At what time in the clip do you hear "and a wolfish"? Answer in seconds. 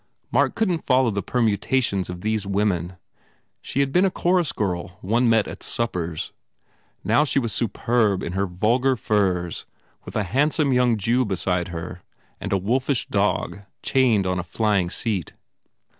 12.39-13.09